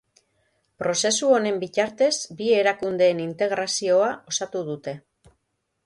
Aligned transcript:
Prozesu 0.83 1.29
honen 1.33 1.59
bitartez 1.65 2.09
bi 2.39 2.49
erakundeen 2.63 3.23
integrazioa 3.27 4.13
osatu 4.35 4.65
dute. 4.73 4.97